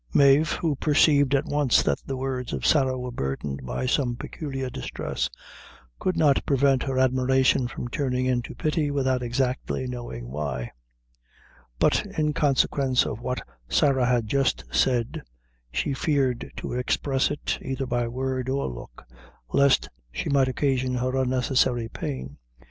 Mave, 0.15 0.53
who 0.53 0.75
perceived 0.77 1.35
at 1.35 1.45
once 1.45 1.83
that 1.83 1.99
the 2.03 2.17
words 2.17 2.53
of 2.53 2.65
Sarah 2.65 2.97
were 2.97 3.11
burdened 3.11 3.63
by 3.63 3.85
some 3.85 4.15
peculiar 4.15 4.67
distress, 4.67 5.29
could 5.99 6.17
not 6.17 6.43
prevent 6.43 6.81
her 6.81 6.97
admiration 6.97 7.67
from 7.67 7.87
turning 7.87 8.25
into 8.25 8.55
pity 8.55 8.89
without 8.89 9.21
exactly 9.21 9.85
knowing 9.85 10.31
why; 10.31 10.71
but 11.77 12.03
in 12.17 12.33
consequence 12.33 13.05
of 13.05 13.21
what 13.21 13.41
Sarah 13.69 14.07
had 14.07 14.25
just 14.25 14.63
said, 14.71 15.21
she 15.71 15.93
feared 15.93 16.51
to 16.57 16.73
express 16.73 17.29
it 17.29 17.59
either 17.61 17.85
by 17.85 18.07
word 18.07 18.49
or 18.49 18.67
look, 18.69 19.05
lest 19.53 19.87
she 20.11 20.29
might 20.29 20.47
occasion 20.47 20.95
her 20.95 21.15
unnecessary 21.15 21.87
pain. 21.87 22.37